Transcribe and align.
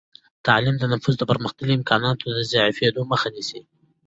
تعلیم 0.47 0.75
د 0.79 0.83
نفوس 0.93 1.15
د 1.17 1.23
پرمختللو 1.31 1.77
امکاناتو 1.79 2.25
د 2.35 2.39
ضعیفېدو 2.51 3.01
مخه 3.11 3.27
نیسي. 3.35 3.61